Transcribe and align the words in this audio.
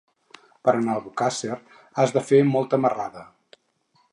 Per 0.67 0.73
anar 0.77 0.93
a 0.95 0.95
Albocàsser 1.01 1.57
has 2.01 2.15
de 2.17 2.25
fer 2.31 2.41
molta 2.55 2.81
marrada. 2.87 3.27